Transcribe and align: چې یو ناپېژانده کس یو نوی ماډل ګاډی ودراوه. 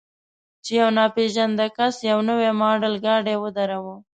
چې 0.63 0.71
یو 0.81 0.89
ناپېژانده 0.97 1.65
کس 1.77 1.95
یو 2.09 2.19
نوی 2.29 2.49
ماډل 2.61 2.95
ګاډی 3.05 3.35
ودراوه. 3.39 3.95